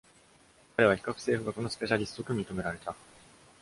[0.77, 2.95] 彼は、比較政府学のスペシャリストと認められた。